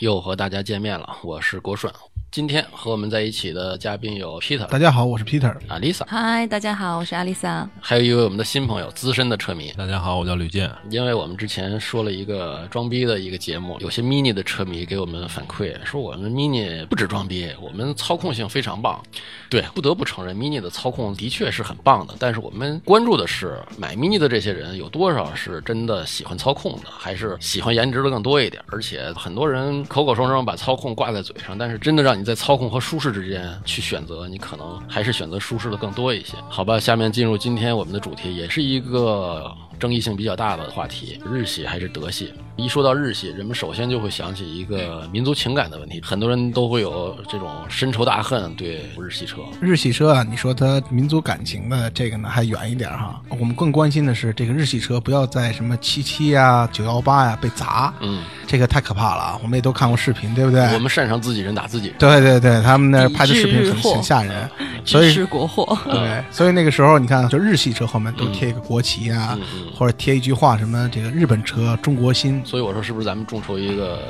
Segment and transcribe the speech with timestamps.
[0.00, 1.92] 又和大家见面了，我是郭顺。
[2.30, 5.56] 今天和我们在一起的嘉宾有 Peter、大家好，我是 Peter。
[5.68, 7.68] 阿丽萨，嗨，大家好，我是阿丽萨。
[7.88, 9.72] 还有一位我们的新朋友，资深的车迷。
[9.78, 10.68] 大家好，我叫吕健。
[10.90, 19.00] 因为我们之前说了一个装逼的一个节目，有些 Mini 的车迷给我们反馈说，我们 Mini 不止装逼，我们操控性非常棒。
[19.48, 22.14] 对，不得不承认，Mini 的操控的确是很棒的。
[22.18, 28.60] 但是我们关注的是，买 Mini 的这些人有多少是真的喜欢操控的，还是喜欢颜值的更多一点？
[28.66, 36.34] 而且很多人口口声声把操控挂在嘴上，但是真的让你在操控和舒适之间去选择，你可能还是选择舒适的更多一些。
[36.48, 42.32] 好吧，下面进入今天我们的主题，也是一个争议性比较大的话题：日系还是德系？
[42.56, 49.42] 一说到日系，人们首先就会想起一个民族情感的问题，很多人都会有这种深仇大恨对日系车。
[49.60, 53.20] 日系车啊，你说它民族感情的这个呢，还远一点哈。
[53.28, 59.40] 我们更关心的是这个日系车不要在什么七七呀、九幺八呀被砸，嗯，这个太可怕了啊！
[59.42, 60.62] 我们也都看过视频，对不对？
[60.72, 61.96] 我们擅长自己人打自己人。
[61.98, 64.48] 对对对，他们那拍的视频很很吓人，
[64.86, 69.36] 所以支持国货，对，所以那个时候你看，就日系车后面都贴一个国旗啊，
[69.74, 74.00] 或者贴一句话，什么这个日本车中国心，所以我说，是不是咱们众筹一个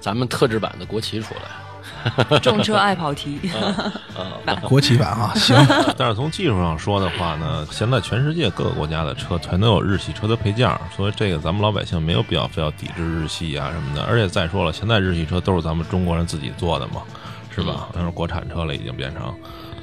[0.00, 1.40] 咱们特制版的国旗出来？
[2.40, 3.40] 重车爱跑题。
[4.62, 5.56] 国旗版啊，行，
[5.96, 14.02] 但是从技术上说的话呢，现在全世界各个国家的车全都有日系车的配件儿，所以这个咱们老百姓没有必要非要抵制日系啊什么的。
[14.02, 17.02] 而且再说了，现在日系车都是咱们中国人自己做的嘛，
[17.54, 17.88] 是吧？
[17.94, 19.34] 那是国产车了，已经变成。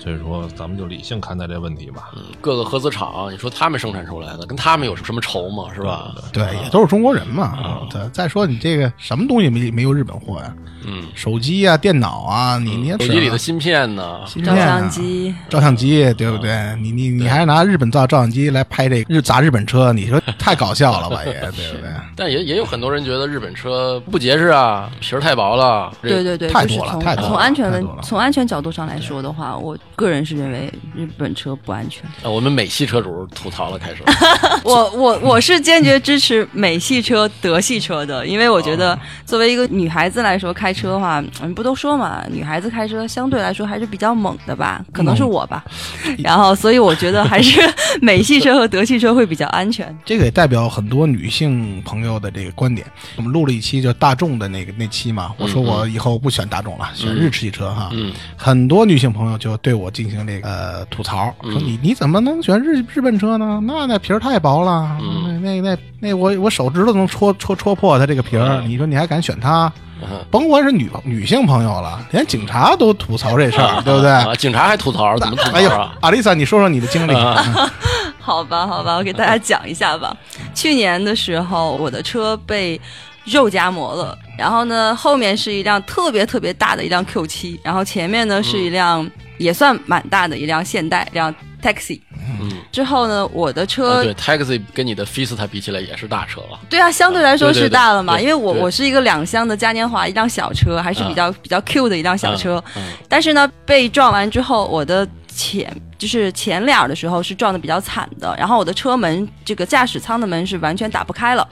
[0.05, 2.11] 所以说，咱们就理性看待这问题吧。
[2.39, 5.63] 各个合资厂，你说他们生产出来的，跟他们有什么仇吗？
[5.73, 6.13] 是吧？
[6.31, 7.45] 对，也都是中国人嘛。
[7.45, 10.53] 啊对，再说你这个什么东西没没有日本货呀？
[10.87, 14.19] 嗯，手机啊、电脑啊，你你也手机里的芯片呢？
[14.45, 16.75] 照相机，照相机，对不对？
[16.79, 21.89] 你你你还拿日本造照相机来拍这个日砸日本车，你说太搞笑了吧也， 对不对？
[22.15, 25.91] 但也也有很多人觉得日本车不结实啊，皮儿太薄了。
[26.03, 32.03] 对对对，太就是从多了太多了从安全问从安全角度上来说的话，我个人是认为日本车不安全。
[32.23, 34.03] 啊我们美系车主吐槽了，开始。
[34.63, 45.63] 我我我是坚决支持美系车、德系车的，因为我觉哦得作为一个女孩子来说，开车的话，嗯，不都说嘛，女孩子开车相对来说还是比较猛的吧，可能是我吧。
[46.19, 47.59] 然后，所以我觉得还是
[48.01, 49.95] 美系车和德系车会比较安全。
[50.05, 52.85] 这个也代表很多女性朋友的这个观点。
[53.15, 57.89] 我们录了一期就大众的那个那期嘛，我说我以后不选大众了，选日系车哈。
[57.93, 63.59] 嗯，很多女性朋友就对我进行这个呃吐槽，说你你怎么能选日日本车呢？
[63.63, 69.71] 那那皮儿太薄了，嗯那那那那我我手指头能戳戳戳破它这个皮儿，你说你还敢选它？
[70.01, 74.11] 嗯甭管是女女性朋友了，连警察都吐槽这事儿，对不对？
[74.11, 77.13] 啊，警察还吐槽，怎么吐哎呦槽啊？，阿丽萨，你说说你的经历。
[78.19, 80.15] 好吧，好吧，我给大家讲一下吧。
[80.53, 82.79] 去年的时候，我的车被
[83.23, 91.99] 肉夹馍了，然后呢，后面是一辆特别特别大的一辆 Q 七，然后前面呢是一辆也算蛮大的一辆现代，一辆 taxi。
[92.41, 96.59] 嗯，之后呢，我的啊车对，Taxi 跟你的 Vista 比起来也是大车了。
[96.69, 102.61] 对啊，相对来说是大了嘛，对因为我我是一个两厢的嘉年华，一辆小车，还是比较、比较 Q 的一辆小车。
[102.75, 111.47] 嗯但是呢，被撞完之后，我的前就是前脸的时候是撞的比较惨的，然后我的车门这个驾驶舱的门是完全打不开了，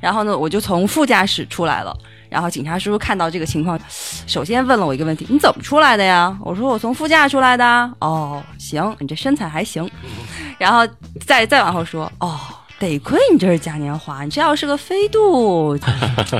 [0.00, 1.96] 然后呢，我就从副驾驶出来了。
[2.28, 3.78] 然后警察叔叔看到这个情况，
[4.26, 7.64] 首先问了我一个问题：“你怎么出来的呀？”我说：“我从副驾出来的。”
[8.00, 9.88] 哦，行，你这身材还行。
[10.58, 10.86] 然后
[11.26, 12.38] 再再往后说：“哦，
[12.78, 15.78] 得亏你这是嘉年华，你这要是个飞度，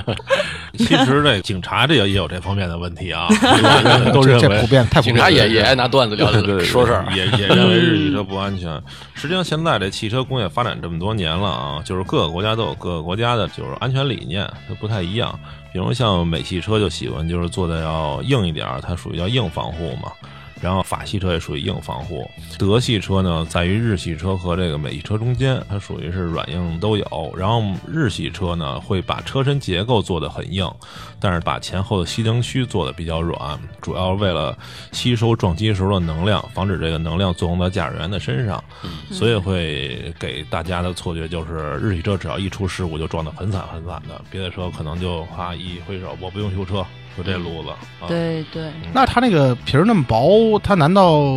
[0.78, 3.28] 其实这警察这也也有这方面的问题啊，
[4.12, 5.14] 都认为这普遍太普遍。
[5.14, 7.04] 警察也也爱拿段子聊对对对，说事儿。
[7.14, 8.82] 也也认为日系车不安全。
[9.14, 15.39] 实际上，现在这汽车工业发展这么多年了啊，就是各个国家都有各个国家的就是安全理念，它不太一样。
[15.77, 20.11] 比如像美系车就喜欢就是做的要硬一点，它属于叫硬防护嘛。
[20.60, 27.34] 然后法系车也属于硬防护，德系车呢在于日系车和这个美系车中间，它属于是软硬都有。
[27.36, 30.66] 然后日系车呢会把车身结构做得很硬，
[31.20, 34.56] 但是把前后的吸能区做得比较软，主要为了
[34.92, 38.62] 吸收撞击时候的能量，防止这个能量作用到驾驶员的身上，
[39.10, 46.84] 所以会给大家的错觉就是日系车只要一出事故就撞得很惨很惨的，别的车可能就啊一挥手我不用修车，
[47.16, 47.71] 就这路子。
[47.71, 51.33] 啊、对对，那它那个皮儿那么薄，它难道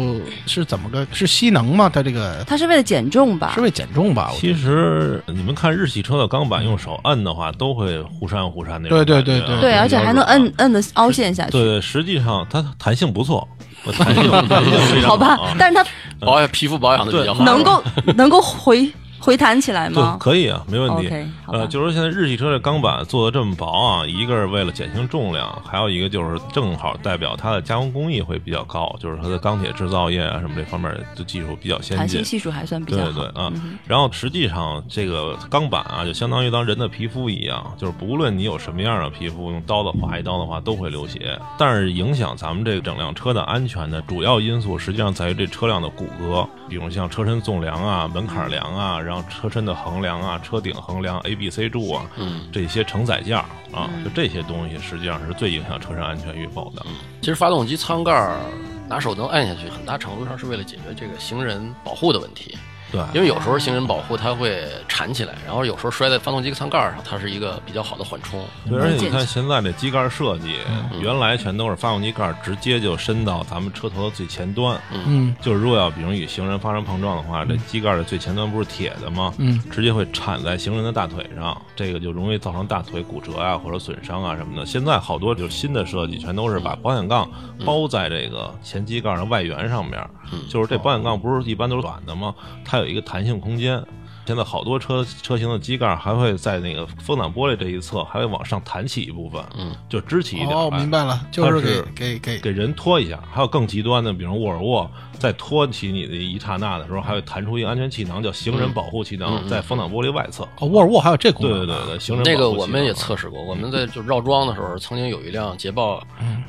[0.45, 1.89] 是怎么个是吸能吗？
[1.91, 3.61] 它这个它是为了减重吧是？
[3.61, 4.31] 为减重吧？
[4.35, 9.23] 其实你们看日系车的钢板，用手摁的话，都会忽闪忽闪那种对对。
[9.23, 11.51] 对对对，而且还能摁摁的凹陷下去。
[11.51, 13.47] 对对，实际上它弹性不错，
[13.97, 15.85] 弹性弹性非常好吧啊，但是它
[16.25, 17.83] 保养皮肤保养的比较好，能够
[18.15, 21.09] 能够回回弹起来吗对，吗可以啊，没问题。
[21.47, 32.23] 呃，就是说现在日系车的钢板做的这么薄啊，一个是为了减轻重量，还有一个就是正好代表它的加工工艺会比较高，就是它的钢铁制造业啊什么这方面的技术比较先进弹性。
[32.23, 33.11] 系数还算比较好。
[33.11, 41.37] 对对啊，嗯然后实际上这个钢板啊，就相当于当人的皮肤一样，就是不论你有什么样的皮肤，用刀子划一刀的话都会流血。
[41.57, 53.39] 但是影响咱们这个整辆车的安全的主要因素，实际上在于这车辆的骨骼，比如像车身纵梁啊、门槛梁啊，然后车身的横梁啊、车顶横梁、A、B、C 柱啊，嗯，这些承载架
[53.73, 56.85] 啊，嗯就这些东西实际上是最影响车身安全与否的。
[57.19, 58.39] 其实发动机舱盖儿
[58.87, 62.55] 拿手能按下去，很大程度上是为了解决这个行人保护的问题。
[62.91, 68.43] 对，因为有时候行人保护它会缠起来，然后有时候摔在发动机舱盖上，它是一个比较好的缓冲。
[68.67, 70.55] 对，而且你看现在这机盖设计，
[70.99, 74.79] 原来全都是发动机盖直接就伸到咱们车头的最前端。
[74.91, 79.33] 嗯就是如果要比如与行人发生碰撞的话，这机盖的最前端不是铁的吗？
[79.37, 84.65] 嗯，直接会铲在行人的大腿上，这个就容易造成大腿骨折啊或者损伤啊什么的。
[84.65, 87.29] 现在好多就是新的设计，全都是把保险杠
[87.65, 90.03] 包在这个前机盖的外缘上面，
[90.49, 92.33] 就是这保险杠不是一般都是短的吗？
[92.65, 93.83] 它有一个弹性空间。
[94.25, 100.51] 现在好多车车型的机盖还会在那个风挡玻璃这一侧还会往上弹起一部分，嗯，就支起一点。
[100.51, 110.47] 哦，哎明白了，就是给给给给人拖一下，还有更极端的，比如沃尔沃，在托起你的一刹那的时候，还会弹出一个安全气囊，叫行人保护气囊，在风挡玻璃外侧。
[110.57, 116.01] 哦，沃尔沃还有这功对能对，对对对，行人那保护气个我们也测试过，我们在就绕桩的时候，曾经有一辆捷豹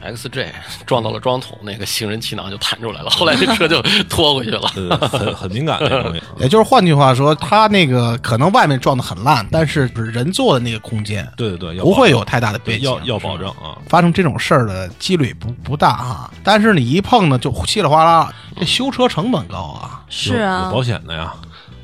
[0.05, 0.47] XJ
[0.87, 4.71] 撞到了桩筒，那个行人气囊就弹出来了，后来这车就拖回去了。
[4.75, 6.23] 对对对很很敏感那个东西。
[6.39, 13.77] 也就是换句话说，它那个可能外面撞的很烂，但是人坐的那个空间对对对，不会有太大的变形，要要保证啊。
[13.89, 16.31] 发生这种事儿的几率不不大哈。
[16.45, 20.05] 但是你一碰呢，就稀里哗啦，这修车成本高啊。
[20.07, 21.35] 有是啊有，保险的呀，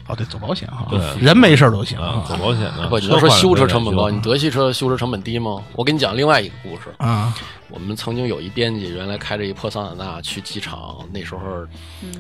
[0.09, 2.87] 哦，对，走保险哈，对人没事儿都行啊，走保险的。
[2.89, 5.63] 不，你要说修车成本高，你德系车修车成本低吗？
[5.73, 6.95] 我给你讲另外一个故事。
[6.99, 7.35] 啊。
[7.69, 11.41] 我们曾经有一编辑，原来开着一破桑塔纳去机场，那时候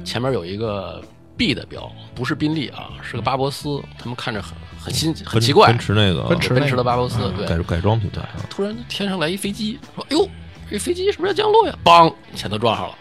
[0.04, 1.00] 前面有一个
[1.36, 3.80] B 的标，不是宾利啊，是个巴博斯。
[3.96, 7.46] 他们看着很很新很奇怪，奔驰那个奔驰奔驰的巴博斯，对。
[7.46, 10.28] 改改装品牌啊，突然天上来一飞机，说：“哎呦，
[10.68, 12.94] 这飞机是不是要降落呀？”梆，前头撞上了，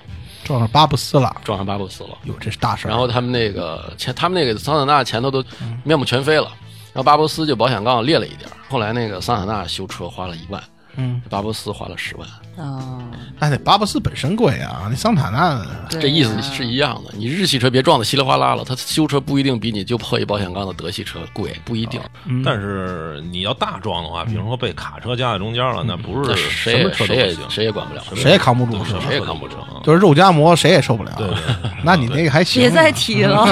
[0.46, 2.12] 撞上巴布斯了，撞上巴布斯了。
[2.26, 2.90] 哟，这是大事儿。
[2.90, 5.44] 然后他们那个前，他们那个桑塔纳前头都
[5.84, 6.52] 面目全非了。
[6.94, 10.64] 然后巴布斯就保险杠裂了一点儿，后来那个桑塔纳修车花了一万，
[10.98, 12.28] 嗯，巴博斯花了十万，
[12.58, 13.04] 哦，
[13.40, 17.12] 那得巴博斯本身贵啊，那桑塔纳对这意思啊是一样的。
[17.18, 22.00] 你日系车别撞得稀里哗啦了，它修车不一定比你就破一保险杠的德系车贵，不一定。
[22.44, 28.02] 但是你要大撞的话，比如说被卡车夹在中间了，那不是谁也什么车也不行，谁也管不了。
[28.16, 31.12] 谁也扛不住，谁也扛不住啊就是肉夹馍谁也受不了。
[31.18, 32.62] 对对对 那你那个还行。
[32.62, 33.46] 别再提了。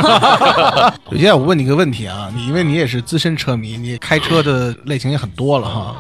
[1.11, 5.95] 首先我问你个问题啊，你因为你也是资深车迷，你开车的类型也很多了哈。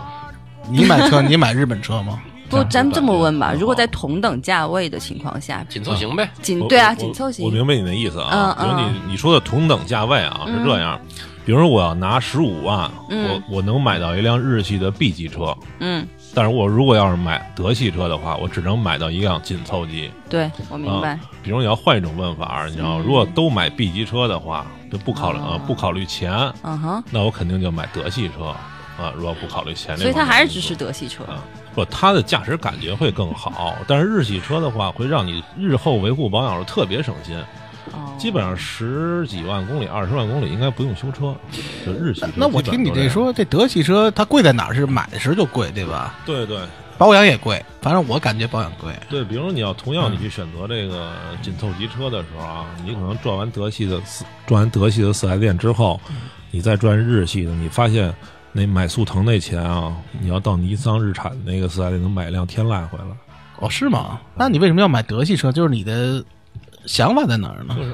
[0.69, 2.21] 你买车，你买日本车吗？
[2.49, 8.69] 不，咱们这么问吧，嗯如果在同等价位的情况下，紧凑型呗，我紧对啊，紧凑型我，明白你的意思啊，比嗯。
[8.69, 10.99] 如你你说的同等价位啊是这样，
[11.45, 16.05] 比如说我要拿十五万，我我能买到一辆日系的 B 级车，嗯，
[16.35, 20.11] 但是我如果要是买德系车的话，我只能买到一辆紧凑级。
[20.29, 21.13] 对我明白。
[21.13, 21.19] 啊。
[21.41, 25.53] 比如你要换一种问法，你要如果都买 B 级车的话，就不考虑哦。
[25.53, 28.53] 呃不考虑钱，嗯哼，那我肯定就买德系车
[28.97, 29.13] 啊。
[29.15, 31.23] 如果不考虑钱所以它还是支持德系车。
[31.23, 33.75] 啊，不，它的驾驶感觉会更好。
[33.87, 37.37] 但是日系车的话，会让你日后维护保养时特别省心，
[37.91, 41.35] 哦基本上十几万公里、二十万公里应该不用修车。
[41.85, 44.73] 就日系车那我听你这，说，这德系车它贵在哪儿？
[44.73, 46.15] 是买的时候就贵，对吧？
[46.25, 46.59] 对对
[46.95, 48.93] 保养也贵，反正我感觉保养贵。
[49.09, 55.99] 对，比如你要同样你去选择这个紧凑级车的时候啊，你可能转完德系的四转完德系的四 S 店之后，
[56.51, 58.13] 你再转日系的，你发现
[58.55, 63.05] 那买速腾那钱啊，你要到尼桑、日产那个四 S 店能买一辆天籁回来。
[63.59, 64.21] 哦，是吗？
[64.35, 65.51] 那你为什么要买德系车？
[65.51, 66.23] 就是你的
[66.85, 67.75] 想法在哪儿呢？
[67.75, 67.93] 就是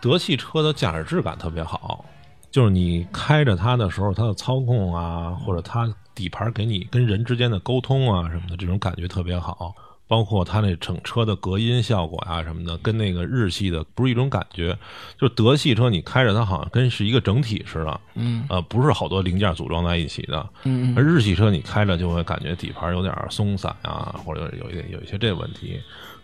[0.00, 2.04] 德系车的驾驶质感特别好，
[2.50, 9.74] 就是你开着它的时候，它的操控啊，或者它底盘给你跟人之间的沟通啊什么的，这种感觉特别好。
[10.08, 14.76] 包括它那整车的隔音效果啊什么的，跟那个日系的不是一种感觉。
[15.18, 20.48] 就德系车你开着它好像跟是一个整体似的，嗯呃，不是好多零件组装在一起的。
[20.64, 25.80] 嗯而日系车你开着就会感觉底盘有点松散啊，或者有一点有一些这个问题。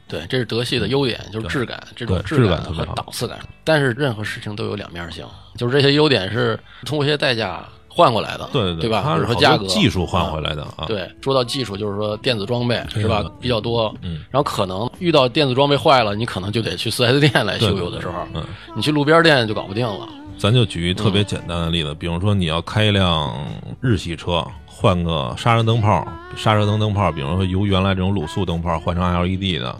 [0.08, 3.38] 对，这是德系的优点，就是质感，这种质感和质感特别好档次感。
[3.64, 9.02] 但是任何事情都有两面性，就是这些优点是通过一些代价换过来的，对对吧？
[9.04, 10.86] 它是好比如说价格技术换回来的啊。
[10.86, 13.22] 对，说到技术，就是说电子装备是吧？
[13.38, 18.42] 比较多，嗯，然后可能遇到电子装备坏了，你可能就得去四 S 店来修，对有的时候，嗯，
[18.74, 20.08] 你去路边店就搞不定了。
[20.38, 23.32] 咱就举一特别简单的例子，比如说你要开一辆
[23.80, 29.76] 日系车，换个刹车灯泡，刹车灯灯泡，比如说由原来这种卤素灯泡换成 LED 的，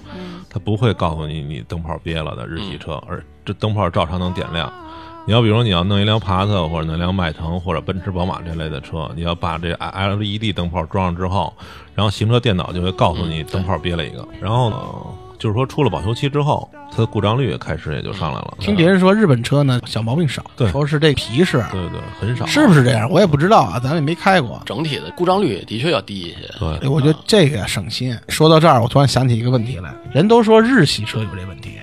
[0.50, 4.71] 它不会告诉你你灯泡憋了的日系车，而这灯泡照常能点亮。
[5.25, 11.52] 你要比如你要弄一辆帕萨特或者弄一辆迈腾或者奔驰、宝马这类的车，你要把这 LED 灯泡装上之后，
[11.95, 14.76] 然后行车电脑就会告诉你灯泡憋了一个，然后呢，
[15.38, 18.55] 就是说出了保修期之后，它的故障率开始也就上来了。
[18.59, 23.09] 听别人说日本车呢小毛病少，对说是这皮实，对对很少，是不是这样？
[23.09, 24.61] 我也不知道啊，咱也没开过。
[24.67, 26.38] 整体的故障率的确要低一些。
[26.59, 28.19] 对哎，我觉得这个呀省心。
[28.29, 31.82] 说到这儿，我突然想起一个问题来，人都说日系车有这问题，嗯，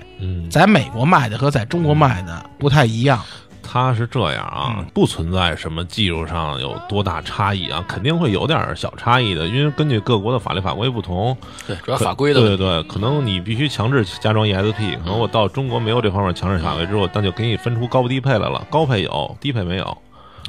[0.50, 3.22] 在美国卖的和在中国卖的不太一样。
[3.62, 11.36] 它是这样啊，嗯不存在什么技术上有多大差异啊，肯定会有点小差异的，因为根据各国的法律法规不同，
[11.68, 12.40] 对，主要法规的。
[12.40, 19.96] 对对对，可能你必须强制加装 ESP，可能我到中国没有这方面强制法规之后，那就给你分出高低配来了，高配有，低配没有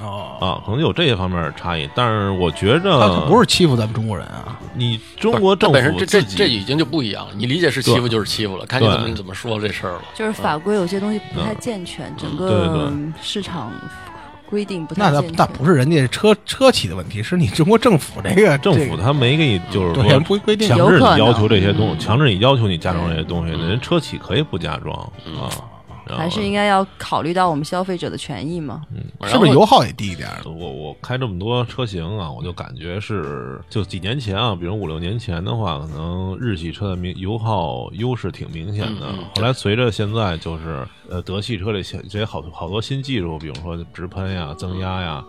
[0.01, 1.89] 哦，啊，可能有这些方面的差异。
[1.95, 4.59] 但是我觉他可着不是欺负咱们中国人啊。
[4.73, 10.01] 你中国政它本身府这这这已经就不一样了，你理解是欺负就是欺负了，看你怎么怎么说这事儿了。
[10.15, 12.91] 就是法规有些东西不太健全，整对个
[13.21, 13.71] 市场
[14.49, 15.37] 规定不那那太健全。
[15.37, 24.97] 那不是人家车车企的问题，是你中国政府这个政府他没给你就是对说不规定强制你要求这些东强制你要求你加装这些东西，人车企可以不加装
[25.37, 25.51] 啊。
[26.17, 28.81] 还是应该要考虑到我们消费者的权益嘛。
[29.25, 30.29] 是不是油耗也低一点？
[30.45, 39.07] 我我开这么多车型啊，我就感觉是就几年前啊，比如五六年前的话，可能日系车的明油耗优势挺明显的。
[39.07, 45.23] 嗯嗯后来随着现在就是呃德系车这些这些好好多新技术，比如说直喷呀、增压呀。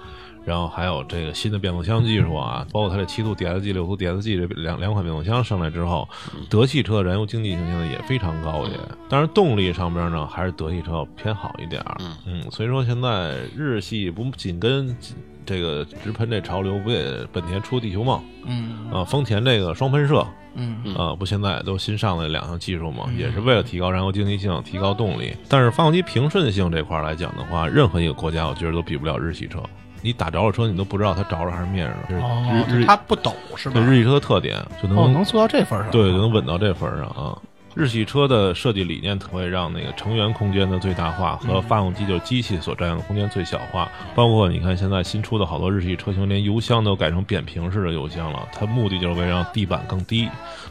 [0.45, 6.09] 然后还有这个新的变速箱技术啊，包括它这七速 DSG、六速 DSG 这两两款变速箱上来之后，
[6.51, 8.73] 德系车的燃油经济性现在也非常高也。
[9.09, 11.97] 当然动力上边呢，还是德系车要偏好一点儿。
[12.01, 14.97] 嗯嗯，所以说现在日系不紧跟
[15.45, 25.35] 这个直喷这潮流，不也本田出地球梦嗯啊，丰田这个双喷射嗯嗯啊，不现在都新上的两项技术嘛，也是为了提高燃油经济性、提高动力。
[25.49, 29.63] 但是发动机平顺性这块儿来讲的话，任何一个国家我觉得都比不了日系车。
[30.03, 33.85] 你打着了车，你都不知道它着了还是灭着，这是哦，日日它不抖是吧对？
[33.85, 35.91] 日系车的特点，就能、哦，能做到这份儿上。
[35.91, 37.39] 对，就能稳到这份儿上啊。
[37.75, 43.89] 日系车的设计理念会让那个成员空间的最大化和发动机就是机器所占用的空间最小化。
[44.15, 50.29] 包括你看现在新出的好多日系车型，连油箱都改成扁平式的油箱了，它目的就是为了让地板更低，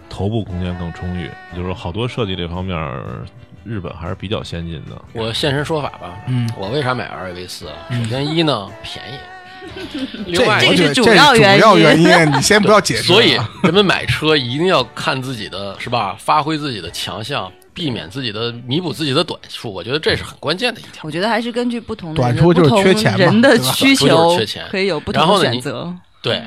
[0.10, 1.28] 头部空间更充裕。
[1.56, 2.78] 就是说好多设计这方面，
[3.64, 5.02] 日本还是比较先进的。
[5.14, 7.76] 我现身说法吧，嗯，我为啥买 R V 四啊？
[7.90, 9.18] 首先一呢便宜，
[10.26, 13.16] 另这外这个是主要原因要原因，你先不要解 释啊。
[13.16, 16.16] 所以人们买车一定要看自己的是吧？
[16.20, 19.72] 发挥自己的强项，避免自己的弥补自己的短处。
[19.72, 21.02] 我觉得这是很关键的一条。
[21.04, 25.94] 我觉得还是根据不同的短处就是缺钱嘛人的对吧需求缺钱可以有不同的然后选择。
[26.24, 26.42] 对，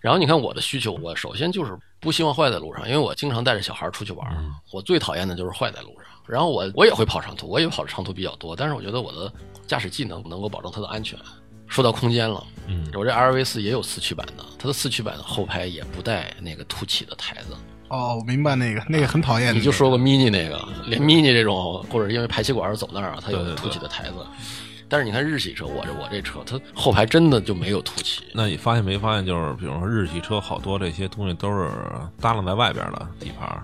[0.00, 4.36] 然后你看我的需求，我首先就是不希望坏在路上，因为我经常带着小孩出去玩儿，
[4.72, 6.11] 我最讨厌的就是坏在路上。
[6.26, 9.32] 然后我我也会跑长途，我也跑长途比较多，但是我觉得我的
[9.66, 11.18] 驾驶技能能够保证它的安全。
[11.66, 17.56] 说到空间了，嗯我这 R V 四也有四驱版的，它的四驱版的后排也不带那个凸起的台子。
[17.88, 19.54] 哦，我明白那个，那个很讨厌的。
[19.54, 24.16] 你就说过 mini 那个，连 mini 这种，或者因为排气管走那儿啊，它有凸起的台子。
[24.88, 28.24] 但是你看日系车，我这我这车，它后排真的就没有凸起。
[28.34, 31.70] 那你发现没发现，就是比如说日系车好多这些东西都是
[32.20, 33.62] 耷拉在外边的底盘儿，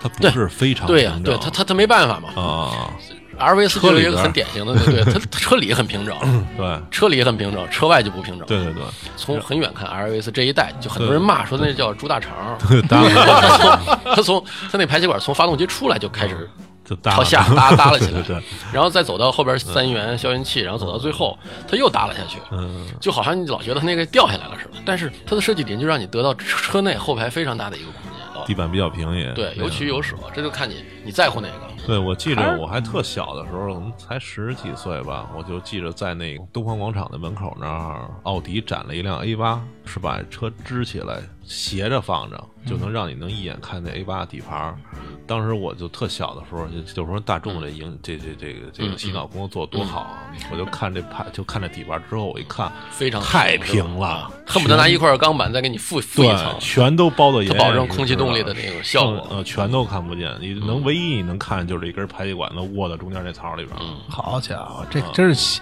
[0.00, 2.30] 它不是非常对呀、平整对它它它没办法嘛。
[2.34, 2.90] 啊
[3.38, 6.16] ，R V 四就是一个很典型的，对对，它它车里很平整，
[6.56, 8.46] 对车里很平整，车外就不平整。
[8.46, 8.82] 对对对，
[9.16, 12.58] 从很远看 R V 四这一代，就很多人骂说那叫猪大肠。
[12.88, 16.48] 它 从它那排气管从发动机出来就开始
[16.84, 18.42] 就朝下耷耷拉起来对对对，
[18.72, 21.38] 然后再走到后边三元消音器，然后走到最后，
[21.68, 24.82] 它又耷拉下去，嗯，就好像你老觉得它那个掉下来了似的。
[24.84, 28.19] 但是它的设计点就让你得到车内后排非常大的一个空间。
[28.50, 31.69] 哦地板比较平也对，有取有舍，这就看你你在乎哪个。
[31.86, 44.78] 对，我记着我还特小的时候，可能才十几岁吧，我就记着在那个东方广场的门口那儿，奥迪展了一辆 A 八，是把车支起来斜着放着，就能让你能一眼看那 A 八底盘儿。
[45.26, 50.18] 当时我就特小的时候，就就说大众这营这这这个这个洗脑工作做得多好啊！
[50.52, 60.36] 我就看这盘，就看这底盘之后，我一看非常太平了啊，恨不得拿一块钢板再给你覆覆一对层，，全都包的严它保证空气动力的那个效果呃，全都看不见。
[60.40, 63.80] 你能唯一你能看见就是一根排气管子卧在中间那槽里边儿。
[63.80, 65.60] 嗯，好家伙，这真是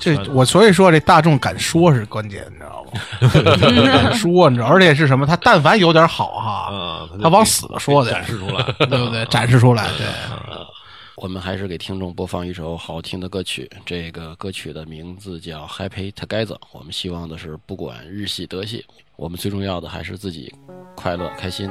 [0.00, 3.90] 对，这我所以说这大众敢说是关键，你知道吗？
[3.92, 5.26] 敢说，你知道，而且是什么？
[5.26, 9.24] 他但凡有点好哈，他往死了说的，展示出来， 对不对？
[9.26, 10.06] 展示出来，对。
[11.16, 16.46] 我们还是给听众播放一首好听的歌曲，这个歌曲的名字叫《Happy Together》。
[16.72, 20.50] 我们希望的是，不管日系德系，我们最重要的还是自己
[20.96, 21.70] 快乐开心。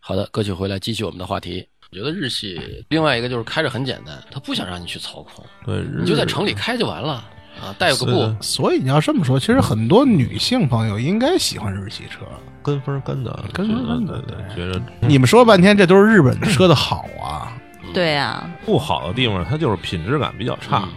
[0.00, 1.66] 好的，歌曲回来继续我们的话题。
[1.92, 7.14] 我觉得日系另外一个就是开着很简单，他不想让你去操控，对，你就在城里开就完了
[7.60, 12.20] 啊，带个布，所以你要这么说，其实很多女性朋友应该喜欢日系车。
[12.62, 14.22] 跟风跟的，跟风跟的
[14.54, 17.56] 觉得你们说半天，这都是日本车的好啊。
[17.92, 20.88] 对呀、不好的地方，它就是品质感比较差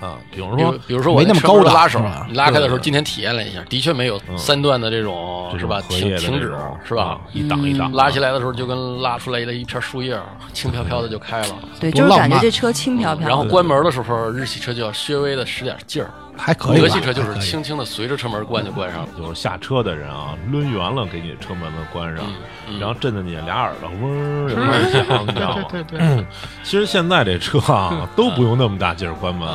[0.00, 0.18] 啊。
[0.30, 5.80] 比如说，比如说我没那么高的拉手你拉开的时候，今天体验了一下，的确没有嗯三段的这种这是吧？
[5.88, 6.54] 停停止
[6.84, 7.20] 是吧啊？
[7.32, 10.18] 一档一档拉起来的时候就跟拉出来了一片树叶，
[10.52, 11.54] 轻飘飘的就开了。
[11.80, 13.28] 对，就是多浪漫感觉这车轻飘飘。
[13.28, 19.08] 然后关门的时候，日系车就要稍微的使点劲儿，还可以吧，德系车就是轻轻的随着车门关就关上了。
[19.16, 22.24] 就是下车的人啊，抡圆了给你车门子关上，
[22.68, 25.64] 嗯然后震得你俩耳朵嗡儿就开始响，你知道吗？
[25.70, 26.26] 对对对，
[26.62, 29.48] 其实现在这车啊，都不用那么大劲儿关门，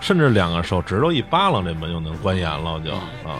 [0.00, 2.92] 甚至两个手指头一扒拉，这门就能关严了，就
[3.28, 3.38] 啊，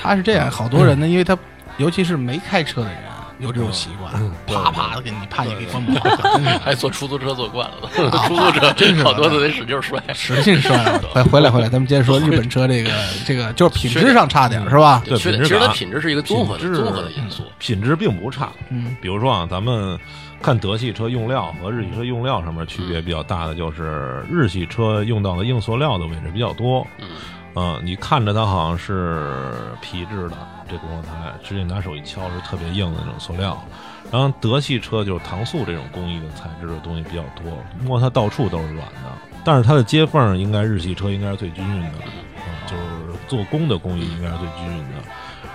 [0.00, 1.36] 他是这样，好多人呢，因为他
[1.76, 2.98] 尤其是没开车的人
[3.38, 4.12] 有这种习惯，
[4.46, 5.94] 啪啪的给你啪你给关门，
[6.58, 10.02] 还坐出租车坐惯了的， 出租车真是好多都得使劲摔。
[10.12, 10.76] 使劲摔。
[11.14, 12.90] 回回来回来，咱们接着说日本车这个
[13.24, 15.02] 这个，就是品质上差点是吧？
[15.06, 17.44] 对其实它品质是一个综合综合的因素。
[17.58, 18.50] 品质并不差。
[18.70, 19.98] 嗯，比如说啊，咱们
[20.42, 26.86] 看德系车用料和日系车用料上面区别比较大的，就是日系车用到的硬塑料的位置比较多。
[26.98, 27.06] 嗯
[27.54, 30.36] 嗯，你看着它好像是皮质的
[30.68, 33.60] 这工作台，直接拿手一敲是特别硬的那种塑料。
[34.10, 39.12] 然后德系车就是搪塑这种工艺的材质的东西比较多，摸它到处都是软的，
[39.44, 45.02] 但是它的接缝应该日系车应该是最均匀的，啊，就是做工的工艺应该是最均匀的。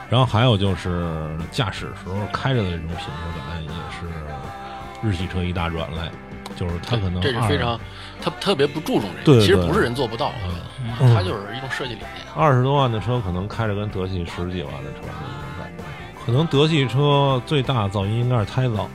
[0.10, 6.12] 然后还有就是驾驶时候开着的这种品质感，也是日系车一大软肋，
[6.56, 7.80] 就是他可能这是非常，
[8.22, 10.60] 他特别不注重这对个，其实不是人做不到，我觉
[11.02, 12.10] 嗯得，它就是一种设计理念。
[12.36, 15.12] 二十多万的车，可能开着跟德系十几万的车那种
[15.60, 15.84] 感觉。
[16.26, 18.88] 可能德系车最大的噪音应该是胎噪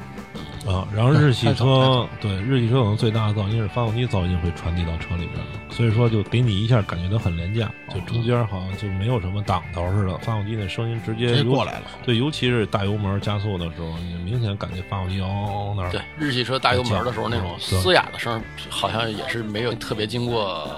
[0.69, 11.87] 啊，然后日系车对日系车可能最大的噪音是发动机噪音会传递到车里边，所以说就给你一下感觉到很廉价，就中间好像就没有什么挡头似的，发动机那声音直接过来了。
[12.05, 20.69] 对，尤其是大油门加速的时候，你明显感觉发动机嗷那儿对，日系车大油门的时候那种嘶哑的声儿，好像也是没有特别经过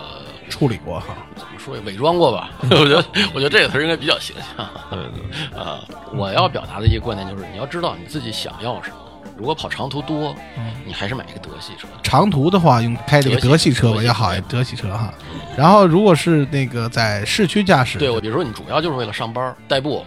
[0.49, 2.51] 处理过哈，怎么说伪装过吧？
[2.63, 5.81] 我觉得，我觉得这个词儿应该比较形象对对啊。
[6.13, 8.97] 我要表达的一个观点就是，你要知道你自己想要什么。
[9.41, 10.37] 如果跑长途多，
[10.85, 11.89] 你还是买一个德系车。
[12.03, 15.15] 长途的话用开这个德系车吧，要好一德系车哈。
[15.57, 20.05] 然后如果是那个在市区驾驶，对，我比如说你主要就是为了上班代步，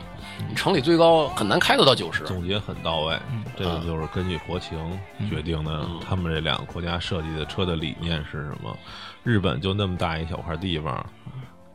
[0.48, 2.24] 你城里最高很难开得到九十。
[2.26, 3.18] 总结很到位，
[3.58, 4.78] 这个就是根据国情
[5.28, 5.84] 决定的。
[6.08, 8.78] 他们这两个国家设计的车的理念是什么？
[9.24, 11.04] 日本就那么大一小块地方，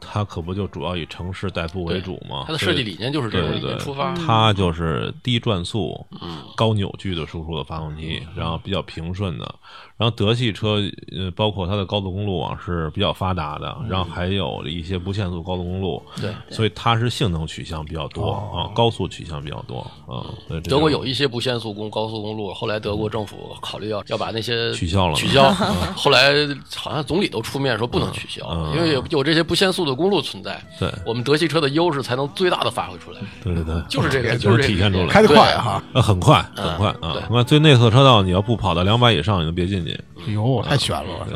[0.00, 2.44] 它可不就主要以城市代步为主吗？
[2.46, 4.14] 它的设计理念就是这种理对对对出发。
[4.14, 9.54] 它就是低转速、嗯高扭矩的输出的发动机，然后比较平顺的。
[9.96, 10.80] 然后德系车，
[11.16, 20.26] 呃，包括它的高速公路网是比较发达的，然后还有一些不限速高速公路，对，所以它是性能取向比较多哦啊，高速取向比较多啊。
[20.64, 25.52] 德国有一些不限速公高速公路，后来德国政府考虑要要把那些取消了取消。
[25.96, 26.32] 后来
[26.76, 33.18] 好像总理都出面说不能取消，嗯因为有有这些不限速的公路存在，对我们德系车的优势才能最大的发挥出来。
[33.42, 35.82] 对对对，就是这个，就就是是这个体现出来开得对快哈。
[35.94, 37.22] 呃，很快，很嗯快啊对！
[37.30, 39.98] 那最内侧车道你要不跑到两百以上，你就别进去。
[40.26, 41.26] 哎呦，太悬了！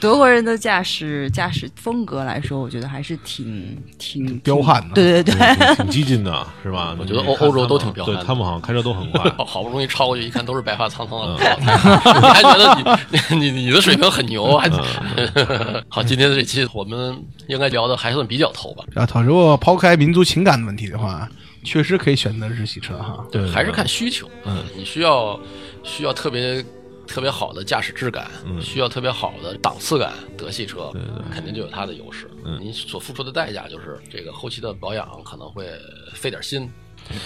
[0.00, 6.94] 德国人的驾驶驾驶风格来说，我觉得还是挺挺彪悍的对对对，挺挺激进的，是吧？
[7.00, 9.30] 我觉得欧欧洲都挺彪悍对他们好像开车都很快。
[9.36, 12.98] 好 好不容易超过去，一看都是白发苍苍的嗯老太太， 你还觉得
[13.30, 16.02] 你你你的水平很牛，还嗯好。
[16.02, 17.16] 今天的这期我们
[17.48, 21.28] 应该聊的还算比较透吧，然后，如果抛开民族情感的问题的话，
[21.64, 23.24] 确实可以选择日系车哈。
[23.32, 24.28] 对，还是看需求。
[24.44, 25.38] 嗯，你需要
[25.82, 26.64] 需要特别
[27.08, 32.30] 特别好的驾驶质感，需要特别好的档次感，德系车对对肯定就有它的优势。
[32.44, 32.60] 嗯。
[32.60, 35.66] 你所付出的代价就是这个后期的保养可能会
[36.12, 36.70] 费点心。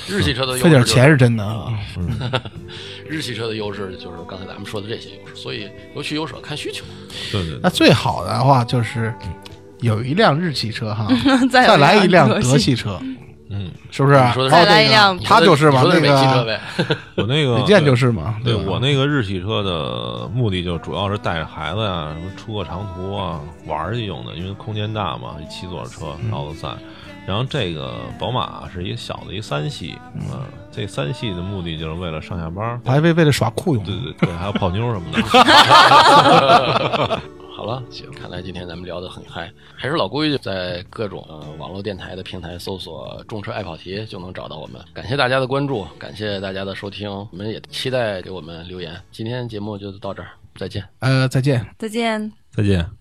[0.08, 1.76] 日系车的优势费点钱是真的啊。
[3.08, 6.84] 日系车的优势就是刚才咱们说的这些优势，所以有取有舍，看需求。
[7.32, 9.12] 对对那最好的话就是
[9.80, 11.08] 有一辆日系车哈，
[11.50, 13.00] 再来一辆德德系车，
[13.54, 14.18] 嗯，是不是？
[14.18, 16.58] 你说的是然后这个再来一辆他就是嘛，那个。
[17.16, 26.68] 我那个李健就是嘛，对我那个日系车的目的就主要是带着孩子呀，什么出个长途啊玩儿去用的，因为空间大嘛，七座车奥德赛。
[27.24, 30.40] 然后这个宝马是一个小的一三系，嗯，
[30.72, 33.84] 这三系的目的就是为了上下班，还为为了耍酷用。
[33.84, 35.22] 对对对，还有泡妞什么的。
[37.62, 44.84] 好了，行，看来今天咱们聊得很嗨，还是老规矩，在各种、呃、网络电台的平台搜索“众车爱跑题”就能找到我们。
[44.92, 49.00] 感谢大家的关注，感谢大家的收听，我们也期待给我们留言。
[49.12, 50.84] 今天节目就到这儿，再见。
[50.98, 51.64] 呃，再见。
[51.78, 52.32] 再见。
[52.50, 52.92] 再见。